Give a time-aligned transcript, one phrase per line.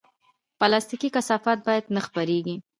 [0.59, 2.55] پلاستيکي کثافات باید نه خپرېږي.